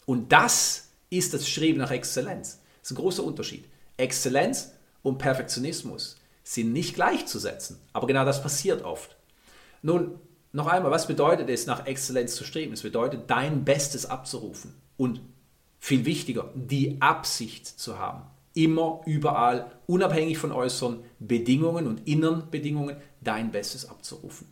Und 0.05 0.31
das 0.31 0.89
ist 1.09 1.33
das 1.33 1.47
Streben 1.47 1.79
nach 1.79 1.91
Exzellenz. 1.91 2.59
Das 2.81 2.91
ist 2.91 2.97
ein 2.97 3.01
großer 3.01 3.23
Unterschied. 3.23 3.65
Exzellenz 3.97 4.71
und 5.03 5.17
Perfektionismus 5.17 6.17
sind 6.43 6.73
nicht 6.73 6.95
gleichzusetzen, 6.95 7.79
aber 7.93 8.07
genau 8.07 8.25
das 8.25 8.41
passiert 8.41 8.83
oft. 8.83 9.15
Nun, 9.81 10.19
noch 10.55 10.67
einmal, 10.67 10.91
was 10.91 11.05
bedeutet 11.05 11.49
es, 11.49 11.65
nach 11.65 11.85
Exzellenz 11.85 12.35
zu 12.35 12.45
streben? 12.45 12.71
Es 12.71 12.81
bedeutet, 12.81 13.29
dein 13.29 13.65
Bestes 13.65 14.05
abzurufen 14.05 14.73
und 14.95 15.19
viel 15.79 16.05
wichtiger, 16.05 16.49
die 16.55 17.01
Absicht 17.01 17.67
zu 17.67 17.99
haben. 17.99 18.23
Immer, 18.53 19.01
überall, 19.05 19.69
unabhängig 19.85 20.37
von 20.37 20.53
äußeren 20.53 21.03
Bedingungen 21.19 21.87
und 21.87 22.07
inneren 22.07 22.49
Bedingungen, 22.49 22.95
dein 23.19 23.51
Bestes 23.51 23.89
abzurufen. 23.89 24.47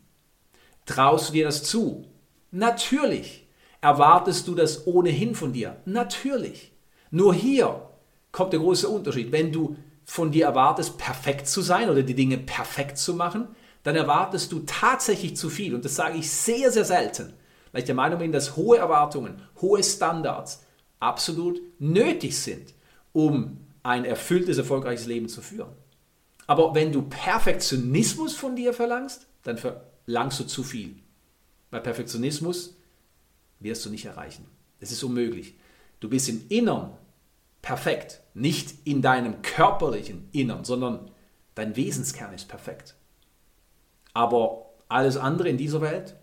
Traust 0.86 1.30
du 1.30 1.34
dir 1.34 1.46
das 1.46 1.64
zu? 1.64 2.06
Natürlich. 2.52 3.48
Erwartest 3.80 4.48
du 4.50 4.56
das 4.56 4.86
ohnehin 4.86 5.36
von 5.36 5.54
dir? 5.54 5.78
Natürlich. 5.86 6.74
Nur 7.12 7.34
hier 7.34 7.90
kommt 8.34 8.52
der 8.52 8.60
große 8.60 8.90
Unterschied. 8.90 9.32
Wenn 9.32 9.54
du 9.54 9.78
von 10.04 10.32
dir 10.32 10.48
erwartest, 10.48 10.98
perfekt 10.98 11.48
zu 11.48 11.62
sein 11.62 11.90
oder 11.90 12.04
die 12.04 12.14
Dinge 12.14 12.38
perfekt 12.38 12.98
zu 12.98 13.14
machen, 13.14 13.48
dann 13.84 13.96
erwartest 13.96 14.52
du 14.52 14.62
tatsächlich 14.66 15.36
zu 15.36 15.50
viel. 15.50 15.76
Und 15.76 15.86
das 15.86 15.96
sage 15.96 16.18
ich 16.18 16.30
sehr, 16.32 16.72
sehr 16.72 16.86
selten, 16.86 17.34
weil 17.72 17.82
ich 17.82 17.86
der 17.86 17.96
Meinung 17.96 18.20
bin, 18.20 18.32
dass 18.32 18.56
hohe 18.56 18.78
Erwartungen, 18.78 19.42
hohe 19.62 19.84
Standards 19.84 20.64
absolut 21.00 21.62
nötig 21.80 22.40
sind, 22.40 22.74
um 23.12 23.60
ein 23.84 24.06
erfülltes, 24.06 24.58
erfolgreiches 24.58 25.06
Leben 25.06 25.28
zu 25.28 25.42
führen. 25.42 25.74
Aber 26.48 26.74
wenn 26.74 26.92
du 26.92 27.04
Perfektionismus 27.04 28.36
von 28.36 28.56
dir 28.56 28.74
verlangst, 28.74 29.28
dann 29.44 29.58
verlangst 29.58 30.40
du 30.40 30.46
zu 30.46 30.64
viel. 30.64 30.96
Bei 31.70 31.80
Perfektionismus 31.80 32.78
wirst 33.60 33.86
du 33.86 33.90
nicht 33.90 34.06
erreichen. 34.06 34.46
Es 34.80 34.92
ist 34.92 35.04
unmöglich. 35.04 35.56
Du 36.00 36.10
bist 36.10 36.30
im 36.30 36.46
Innern 36.50 36.98
perfekt, 37.62 38.22
nicht 38.34 38.76
in 38.86 39.02
deinem 39.02 39.42
körperlichen 39.42 40.28
Innern, 40.32 40.66
sondern 40.66 41.12
dein 41.56 41.76
Wesenskern 41.76 42.34
ist 42.34 42.48
perfekt. 42.48 42.96
Aber 44.14 44.70
alles 44.88 45.18
andere 45.18 45.50
in 45.50 45.58
dieser 45.58 45.82
Welt 45.82 46.16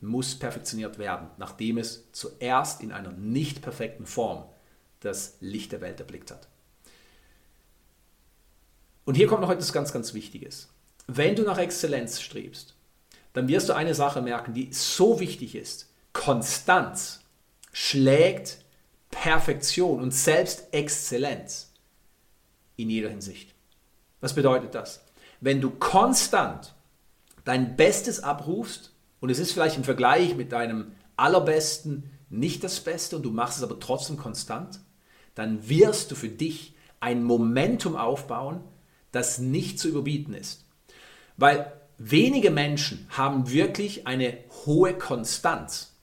muss 0.00 0.36
perfektioniert 0.36 0.98
werden, 0.98 1.28
nachdem 1.38 1.78
es 1.78 2.10
zuerst 2.12 2.82
in 2.82 2.92
einer 2.92 3.12
nicht 3.12 3.62
perfekten 3.62 4.06
Form 4.06 4.44
das 5.00 5.36
Licht 5.40 5.72
der 5.72 5.80
Welt 5.80 6.00
erblickt 6.00 6.30
hat. 6.30 6.48
Und 9.04 9.14
hier 9.14 9.26
kommt 9.26 9.40
noch 9.40 9.50
etwas 9.50 9.72
ganz, 9.72 9.92
ganz 9.92 10.14
Wichtiges. 10.14 10.68
Wenn 11.06 11.34
du 11.34 11.42
nach 11.42 11.58
Exzellenz 11.58 12.20
strebst, 12.20 12.74
dann 13.32 13.48
wirst 13.48 13.68
du 13.68 13.72
eine 13.72 13.94
Sache 13.94 14.20
merken, 14.20 14.52
die 14.52 14.72
so 14.72 15.20
wichtig 15.20 15.54
ist. 15.54 15.88
Konstanz 16.12 17.20
schlägt 17.72 18.58
Perfektion 19.10 20.00
und 20.02 20.12
selbst 20.12 20.72
Exzellenz 20.72 21.72
in 22.76 22.90
jeder 22.90 23.08
Hinsicht. 23.08 23.54
Was 24.20 24.34
bedeutet 24.34 24.74
das? 24.74 25.04
Wenn 25.40 25.60
du 25.60 25.70
konstant 25.70 26.74
dein 27.48 27.76
Bestes 27.76 28.22
abrufst 28.22 28.92
und 29.20 29.30
es 29.30 29.38
ist 29.38 29.52
vielleicht 29.52 29.78
im 29.78 29.84
Vergleich 29.84 30.36
mit 30.36 30.52
deinem 30.52 30.92
allerbesten 31.16 32.10
nicht 32.28 32.62
das 32.62 32.80
Beste 32.80 33.16
und 33.16 33.22
du 33.22 33.30
machst 33.30 33.56
es 33.56 33.64
aber 33.64 33.80
trotzdem 33.80 34.18
konstant, 34.18 34.80
dann 35.34 35.66
wirst 35.66 36.10
du 36.10 36.14
für 36.14 36.28
dich 36.28 36.74
ein 37.00 37.24
Momentum 37.24 37.96
aufbauen, 37.96 38.60
das 39.12 39.38
nicht 39.38 39.80
zu 39.80 39.88
überbieten 39.88 40.34
ist. 40.34 40.66
Weil 41.38 41.72
wenige 41.96 42.50
Menschen 42.50 43.06
haben 43.08 43.50
wirklich 43.50 44.06
eine 44.06 44.36
hohe 44.66 44.92
Konstanz. 44.92 45.96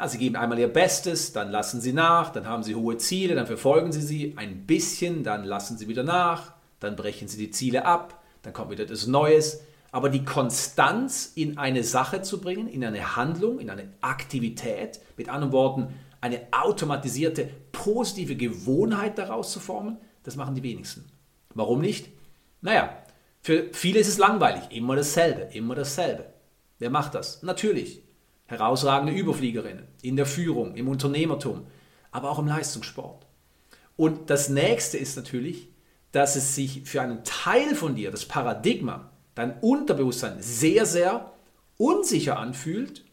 Ja, 0.00 0.08
sie 0.08 0.18
geben 0.18 0.34
einmal 0.34 0.58
ihr 0.58 0.72
Bestes, 0.72 1.32
dann 1.32 1.52
lassen 1.52 1.80
sie 1.80 1.92
nach, 1.92 2.32
dann 2.32 2.48
haben 2.48 2.64
sie 2.64 2.74
hohe 2.74 2.96
Ziele, 2.96 3.36
dann 3.36 3.46
verfolgen 3.46 3.92
sie 3.92 4.02
sie 4.02 4.34
ein 4.36 4.66
bisschen, 4.66 5.22
dann 5.22 5.44
lassen 5.44 5.78
sie 5.78 5.86
wieder 5.86 6.02
nach, 6.02 6.54
dann 6.80 6.96
brechen 6.96 7.28
sie 7.28 7.38
die 7.38 7.52
Ziele 7.52 7.84
ab, 7.84 8.20
dann 8.42 8.52
kommt 8.52 8.72
wieder 8.72 8.82
etwas 8.82 9.06
Neues. 9.06 9.60
Aber 9.92 10.08
die 10.08 10.24
Konstanz 10.24 11.30
in 11.34 11.58
eine 11.58 11.84
Sache 11.84 12.22
zu 12.22 12.40
bringen, 12.40 12.66
in 12.66 12.84
eine 12.84 13.14
Handlung, 13.14 13.60
in 13.60 13.70
eine 13.70 13.92
Aktivität, 14.00 15.00
mit 15.16 15.28
anderen 15.28 15.52
Worten, 15.52 15.94
eine 16.20 16.40
automatisierte, 16.50 17.48
positive 17.70 18.34
Gewohnheit 18.34 19.18
daraus 19.18 19.52
zu 19.52 19.60
formen, 19.60 19.98
das 20.24 20.34
machen 20.34 20.54
die 20.54 20.62
wenigsten. 20.62 21.04
Warum 21.54 21.80
nicht? 21.80 22.08
Naja, 22.62 22.96
für 23.40 23.68
viele 23.72 24.00
ist 24.00 24.08
es 24.08 24.18
langweilig, 24.18 24.62
immer 24.70 24.96
dasselbe, 24.96 25.42
immer 25.52 25.74
dasselbe. 25.74 26.32
Wer 26.78 26.90
macht 26.90 27.14
das? 27.14 27.42
Natürlich, 27.42 28.02
herausragende 28.46 29.12
Überfliegerinnen 29.12 29.86
in 30.02 30.16
der 30.16 30.26
Führung, 30.26 30.74
im 30.74 30.88
Unternehmertum, 30.88 31.66
aber 32.10 32.30
auch 32.30 32.38
im 32.38 32.46
Leistungssport. 32.46 33.26
Und 33.96 34.30
das 34.30 34.48
nächste 34.48 34.96
ist 34.96 35.16
natürlich, 35.16 35.68
dass 36.12 36.34
es 36.36 36.54
sich 36.54 36.82
für 36.84 37.02
einen 37.02 37.24
Teil 37.24 37.74
von 37.74 37.94
dir, 37.94 38.10
das 38.10 38.24
Paradigma, 38.24 39.11
dein 39.34 39.58
Unterbewusstsein 39.60 40.40
sehr, 40.40 40.86
sehr 40.86 41.32
unsicher 41.76 42.38
anfühlt, 42.38 43.04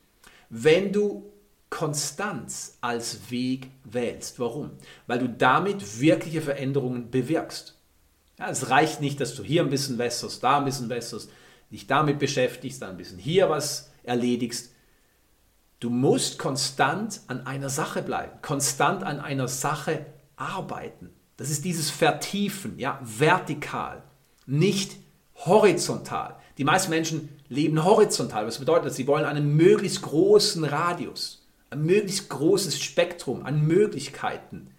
wenn 0.50 0.92
du 0.92 1.32
Konstanz 1.70 2.78
als 2.82 3.30
Weg 3.30 3.70
wählst. 3.84 4.40
Warum? 4.40 4.72
Weil 5.08 5.20
du 5.20 5.30
damit 5.30 6.00
wirkliche 6.00 6.42
Veränderungen 6.42 7.12
bewirkst. 7.12 7.78
Ja, 8.40 8.50
es 8.50 8.70
reicht 8.70 9.02
nicht, 9.02 9.20
dass 9.20 9.36
du 9.36 9.44
hier 9.44 9.62
ein 9.62 9.70
bisschen 9.70 9.98
wässerst, 9.98 10.44
da 10.44 10.58
ein 10.58 10.66
bisschen 10.66 10.90
wässerst, 10.90 11.30
dich 11.72 11.88
damit 11.88 12.20
beschäftigst, 12.20 12.82
dann 12.82 12.92
ein 12.92 12.98
bisschen 12.98 13.20
hier 13.20 13.50
was 13.50 13.92
erledigst. 14.04 14.74
Du 15.80 15.90
musst 15.90 16.40
konstant 16.40 17.22
an 17.28 17.46
einer 17.46 17.70
Sache 17.70 18.02
bleiben, 18.02 18.42
konstant 18.42 19.04
an 19.04 19.20
einer 19.20 19.48
Sache 19.48 20.06
arbeiten. 20.36 21.12
Das 21.38 21.50
ist 21.50 21.64
dieses 21.64 21.90
Vertiefen, 21.90 22.78
ja, 22.80 23.00
vertikal, 23.02 24.04
nicht 24.46 24.98
horizontal. 25.46 26.36
Die 26.58 26.64
meisten 26.64 26.90
Menschen 26.90 27.30
leben 27.48 27.84
horizontal. 27.84 28.46
Was 28.46 28.60
bedeutet 28.60 28.88
das? 28.88 28.96
Sie 28.96 29.08
wollen 29.08 29.26
einen 29.26 29.56
möglichst 29.56 30.02
großen 30.02 30.64
Radius, 30.64 31.48
ein 31.70 31.84
möglichst 31.84 32.30
großes 32.30 32.80
Spektrum 32.80 33.46
an 33.46 33.66
Möglichkeiten, 33.66 34.72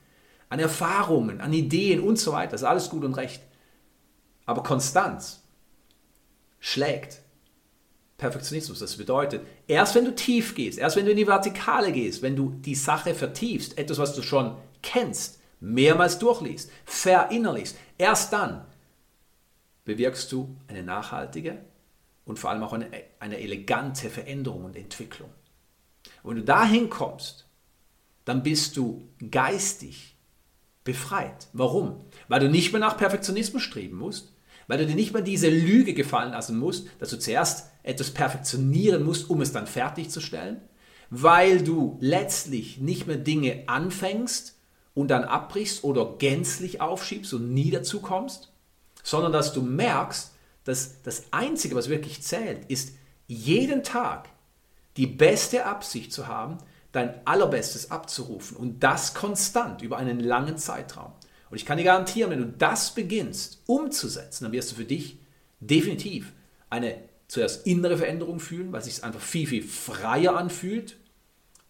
an 0.48 0.58
Erfahrungen, 0.58 1.40
an 1.40 1.52
Ideen 1.52 2.00
und 2.00 2.18
so 2.18 2.32
weiter. 2.32 2.52
Das 2.52 2.62
ist 2.62 2.66
alles 2.66 2.90
gut 2.90 3.04
und 3.04 3.14
recht. 3.14 3.42
Aber 4.44 4.62
Konstanz 4.62 5.42
schlägt 6.58 7.22
Perfektionismus. 8.18 8.80
Das 8.80 8.96
bedeutet, 8.96 9.46
erst 9.66 9.94
wenn 9.94 10.04
du 10.04 10.14
tief 10.14 10.54
gehst, 10.54 10.78
erst 10.78 10.96
wenn 10.96 11.06
du 11.06 11.12
in 11.12 11.16
die 11.16 11.26
Vertikale 11.26 11.90
gehst, 11.90 12.20
wenn 12.20 12.36
du 12.36 12.50
die 12.50 12.74
Sache 12.74 13.14
vertiefst, 13.14 13.78
etwas, 13.78 13.98
was 13.98 14.14
du 14.14 14.22
schon 14.22 14.56
kennst, 14.82 15.40
mehrmals 15.60 16.18
durchliest, 16.18 16.70
verinnerlichst, 16.84 17.76
erst 17.96 18.32
dann 18.32 18.66
bewirkst 19.90 20.30
du 20.30 20.56
eine 20.68 20.84
nachhaltige 20.84 21.58
und 22.24 22.38
vor 22.38 22.50
allem 22.50 22.62
auch 22.62 22.72
eine, 22.72 22.88
eine 23.18 23.40
elegante 23.40 24.08
Veränderung 24.08 24.64
und 24.64 24.76
Entwicklung. 24.76 25.30
Und 26.22 26.30
wenn 26.30 26.42
du 26.42 26.44
dahin 26.44 26.90
kommst, 26.90 27.46
dann 28.24 28.42
bist 28.42 28.76
du 28.76 29.08
geistig 29.30 30.16
befreit. 30.84 31.48
Warum? 31.52 32.04
Weil 32.28 32.40
du 32.40 32.48
nicht 32.48 32.72
mehr 32.72 32.80
nach 32.80 32.96
Perfektionismus 32.96 33.62
streben 33.62 33.96
musst, 33.96 34.32
weil 34.68 34.78
du 34.78 34.86
dir 34.86 34.94
nicht 34.94 35.12
mehr 35.12 35.22
diese 35.22 35.48
Lüge 35.48 35.94
gefallen 35.94 36.30
lassen 36.30 36.56
musst, 36.56 36.86
dass 37.00 37.10
du 37.10 37.18
zuerst 37.18 37.70
etwas 37.82 38.12
perfektionieren 38.12 39.02
musst, 39.02 39.28
um 39.28 39.40
es 39.40 39.52
dann 39.52 39.66
fertigzustellen, 39.66 40.60
weil 41.10 41.64
du 41.64 41.98
letztlich 42.00 42.78
nicht 42.78 43.08
mehr 43.08 43.16
Dinge 43.16 43.64
anfängst 43.66 44.56
und 44.94 45.08
dann 45.08 45.24
abbrichst 45.24 45.82
oder 45.82 46.14
gänzlich 46.18 46.80
aufschiebst 46.80 47.34
und 47.34 47.52
nie 47.52 47.70
dazu 47.70 48.00
kommst, 48.00 48.52
sondern 49.10 49.32
dass 49.32 49.52
du 49.52 49.60
merkst, 49.60 50.30
dass 50.62 51.02
das 51.02 51.24
Einzige, 51.32 51.74
was 51.74 51.88
wirklich 51.88 52.22
zählt, 52.22 52.70
ist 52.70 52.94
jeden 53.26 53.82
Tag 53.82 54.28
die 54.96 55.08
beste 55.08 55.66
Absicht 55.66 56.12
zu 56.12 56.28
haben, 56.28 56.58
dein 56.92 57.26
Allerbestes 57.26 57.90
abzurufen 57.90 58.56
und 58.56 58.84
das 58.84 59.14
konstant 59.14 59.82
über 59.82 59.96
einen 59.96 60.20
langen 60.20 60.58
Zeitraum. 60.58 61.12
Und 61.50 61.56
ich 61.56 61.66
kann 61.66 61.76
dir 61.76 61.84
garantieren, 61.84 62.30
wenn 62.30 62.38
du 62.38 62.46
das 62.46 62.94
beginnst 62.94 63.62
umzusetzen, 63.66 64.44
dann 64.44 64.52
wirst 64.52 64.70
du 64.70 64.76
für 64.76 64.84
dich 64.84 65.18
definitiv 65.58 66.32
eine 66.68 67.02
zuerst 67.26 67.66
innere 67.66 67.98
Veränderung 67.98 68.38
fühlen, 68.38 68.70
weil 68.70 68.78
es 68.78 68.86
sich 68.86 69.02
einfach 69.02 69.20
viel, 69.20 69.48
viel 69.48 69.64
freier 69.64 70.36
anfühlt 70.36 70.96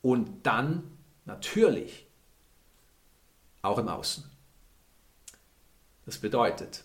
und 0.03 0.45
dann 0.45 0.83
natürlich 1.25 2.07
auch 3.63 3.79
im 3.79 3.89
Außen. 3.89 4.25
Das 6.05 6.19
bedeutet, 6.19 6.85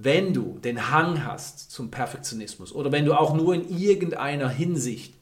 wenn 0.00 0.32
du 0.32 0.60
den 0.60 0.92
Hang 0.92 1.24
hast 1.24 1.72
zum 1.72 1.90
Perfektionismus 1.90 2.72
oder 2.72 2.92
wenn 2.92 3.04
du 3.04 3.14
auch 3.14 3.34
nur 3.34 3.52
in 3.52 3.68
irgendeiner 3.68 4.48
Hinsicht 4.48 5.14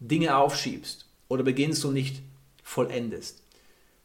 Dinge 0.00 0.38
aufschiebst 0.38 1.04
oder 1.28 1.42
beginnst 1.42 1.84
und 1.84 1.92
nicht 1.92 2.22
vollendest, 2.62 3.42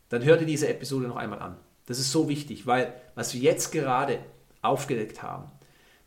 dann 0.09 0.25
hör 0.25 0.35
dir 0.35 0.45
diese 0.45 0.67
Episode 0.67 1.07
noch 1.07 1.15
einmal 1.15 1.39
an. 1.39 1.55
Das 1.85 1.97
ist 1.97 2.11
so 2.11 2.27
wichtig, 2.27 2.67
weil 2.67 2.93
was 3.15 3.33
wir 3.33 3.39
jetzt 3.39 3.71
gerade 3.71 4.19
aufgedeckt 4.61 5.23
haben, 5.23 5.49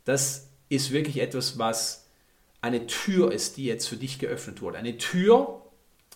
das 0.05 0.49
ist 0.69 0.91
wirklich 0.91 1.19
etwas, 1.19 1.59
was 1.59 2.05
eine 2.61 2.87
Tür 2.87 3.33
ist, 3.33 3.57
die 3.57 3.65
jetzt 3.65 3.89
für 3.89 3.97
dich 3.97 4.19
geöffnet 4.19 4.61
wurde. 4.61 4.77
Eine 4.77 4.99
Tür 4.99 5.63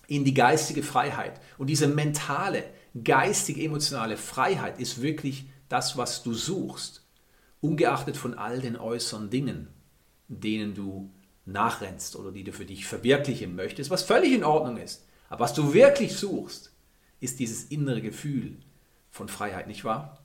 in 0.08 0.26
die 0.26 0.34
geistige 0.34 0.82
Freiheit. 0.82 1.40
Und 1.56 1.68
diese 1.68 1.88
mentale, 1.88 2.64
geistige, 3.02 3.62
emotionale 3.62 4.18
Freiheit 4.18 4.78
ist 4.78 5.00
wirklich 5.00 5.46
das, 5.70 5.96
was 5.96 6.22
du 6.22 6.34
suchst, 6.34 7.07
ungeachtet 7.60 8.16
von 8.16 8.34
all 8.34 8.60
den 8.60 8.76
äußeren 8.76 9.30
Dingen, 9.30 9.68
denen 10.28 10.74
du 10.74 11.10
nachrennst 11.44 12.16
oder 12.16 12.30
die 12.30 12.44
du 12.44 12.52
für 12.52 12.66
dich 12.66 12.86
verwirklichen 12.86 13.54
möchtest, 13.54 13.90
was 13.90 14.02
völlig 14.02 14.32
in 14.32 14.44
Ordnung 14.44 14.76
ist. 14.76 15.06
Aber 15.28 15.40
was 15.40 15.54
du 15.54 15.74
wirklich 15.74 16.14
suchst, 16.14 16.72
ist 17.20 17.40
dieses 17.40 17.64
innere 17.64 18.02
Gefühl 18.02 18.56
von 19.10 19.28
Freiheit, 19.28 19.66
nicht 19.66 19.84
wahr? 19.84 20.24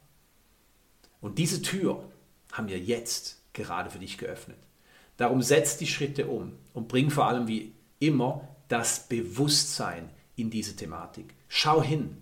Und 1.22 1.38
diese 1.38 1.62
Tür 1.62 2.04
haben 2.52 2.68
wir 2.68 2.80
jetzt 2.80 3.42
gerade 3.54 3.90
für 3.90 4.00
dich 4.00 4.18
geöffnet. 4.18 4.60
Darum 5.18 5.42
setz 5.42 5.78
die 5.78 5.88
Schritte 5.88 6.28
um 6.28 6.54
und 6.74 6.88
bring 6.88 7.10
vor 7.10 7.28
allem 7.28 7.48
wie 7.48 7.74
immer 8.00 8.48
das 8.68 9.08
Bewusstsein 9.08 10.10
in 10.36 10.50
diese 10.50 10.76
Thematik. 10.76 11.34
Schau 11.48 11.82
hin, 11.82 12.18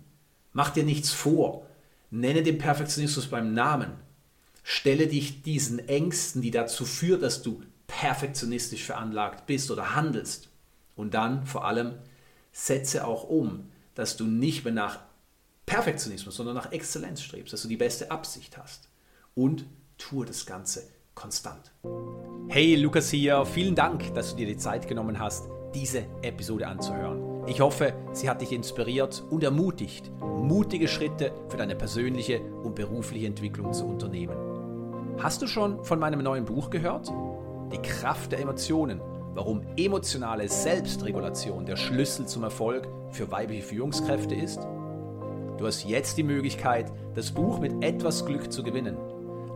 mach 0.52 0.70
dir 0.70 0.84
nichts 0.84 1.10
vor, 1.10 1.66
nenne 2.10 2.42
den 2.42 2.58
Perfektionismus 2.58 3.26
beim 3.26 3.54
Namen, 3.54 3.92
stelle 4.62 5.06
dich 5.06 5.42
diesen 5.42 5.88
Ängsten, 5.88 6.42
die 6.42 6.50
dazu 6.50 6.84
führen, 6.84 7.20
dass 7.20 7.42
du 7.42 7.62
perfektionistisch 7.86 8.84
veranlagt 8.84 9.46
bist 9.46 9.70
oder 9.70 9.94
handelst. 9.94 10.48
Und 10.96 11.14
dann 11.14 11.46
vor 11.46 11.64
allem 11.66 11.94
setze 12.52 13.06
auch 13.06 13.28
um, 13.28 13.70
dass 13.94 14.16
du 14.16 14.24
nicht 14.24 14.64
mehr 14.64 14.72
nach 14.72 15.00
Perfektionismus, 15.66 16.34
sondern 16.34 16.54
nach 16.54 16.72
Exzellenz 16.72 17.22
strebst, 17.22 17.52
dass 17.52 17.62
du 17.62 17.68
die 17.68 17.76
beste 17.76 18.10
Absicht 18.10 18.58
hast. 18.58 18.88
Und 19.34 19.64
tue 19.98 20.26
das 20.26 20.46
Ganze 20.46 20.82
konstant. 21.14 21.72
Hey, 22.48 22.74
Lukas 22.76 23.10
hier. 23.10 23.44
Vielen 23.46 23.74
Dank, 23.74 24.12
dass 24.14 24.30
du 24.30 24.36
dir 24.36 24.46
die 24.46 24.56
Zeit 24.56 24.88
genommen 24.88 25.18
hast, 25.18 25.48
diese 25.74 26.06
Episode 26.22 26.66
anzuhören. 26.66 27.46
Ich 27.46 27.60
hoffe, 27.60 27.94
sie 28.12 28.28
hat 28.28 28.40
dich 28.40 28.52
inspiriert 28.52 29.24
und 29.30 29.42
ermutigt, 29.42 30.10
mutige 30.20 30.88
Schritte 30.88 31.32
für 31.48 31.56
deine 31.56 31.74
persönliche 31.74 32.40
und 32.40 32.74
berufliche 32.74 33.26
Entwicklung 33.26 33.72
zu 33.72 33.86
unternehmen. 33.86 34.51
Hast 35.22 35.40
du 35.40 35.46
schon 35.46 35.82
von 35.84 36.00
meinem 36.00 36.20
neuen 36.20 36.44
Buch 36.44 36.68
gehört? 36.68 37.08
Die 37.72 37.80
Kraft 37.80 38.32
der 38.32 38.40
Emotionen, 38.40 39.00
warum 39.34 39.62
emotionale 39.76 40.48
Selbstregulation 40.48 41.64
der 41.64 41.76
Schlüssel 41.76 42.26
zum 42.26 42.42
Erfolg 42.42 42.88
für 43.10 43.30
weibliche 43.30 43.62
Führungskräfte 43.62 44.34
ist? 44.34 44.66
Du 45.58 45.66
hast 45.66 45.84
jetzt 45.84 46.18
die 46.18 46.24
Möglichkeit, 46.24 46.90
das 47.14 47.30
Buch 47.30 47.60
mit 47.60 47.84
etwas 47.84 48.26
Glück 48.26 48.52
zu 48.52 48.64
gewinnen. 48.64 48.96